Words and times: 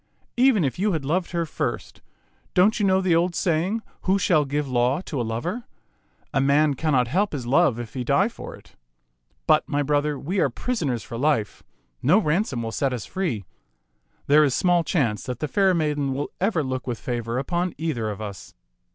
Even 0.35 0.63
if 0.65 0.79
you 0.79 0.93
had 0.93 1.05
loved 1.05 1.29
her 1.29 1.45
first, 1.45 2.01
don't 2.55 2.79
you 2.79 2.85
know 2.87 3.01
the 3.01 3.15
old 3.15 3.35
saying, 3.35 3.83
'Who 4.05 4.17
shall 4.17 4.45
give 4.45 4.67
law 4.67 4.99
to 5.01 5.21
a 5.21 5.21
lover?' 5.21 5.65
A 6.33 6.41
man 6.41 6.73
cannot 6.73 7.07
help 7.07 7.33
his 7.33 7.45
love 7.45 7.77
if 7.77 7.93
he 7.93 8.03
die 8.03 8.27
for 8.27 8.55
it. 8.55 8.75
But, 9.45 9.69
my 9.69 9.83
brother, 9.83 10.17
we 10.17 10.39
are 10.39 10.49
prisoners 10.49 11.03
for 11.03 11.19
life; 11.19 11.61
no 12.01 12.17
ransom 12.17 12.63
will 12.63 12.71
set 12.71 12.93
us 12.93 13.05
free. 13.05 13.45
There 14.25 14.43
is 14.43 14.55
small 14.55 14.83
chance 14.83 15.21
that 15.27 15.37
the 15.37 15.47
fair 15.47 15.71
maiden 15.75 16.15
will 16.15 16.31
ever 16.41 16.63
look 16.63 16.87
with 16.87 16.97
favor 16.97 17.37
upon 17.37 17.75
either 17.77 18.09
of 18.09 18.19
us. 18.21 18.55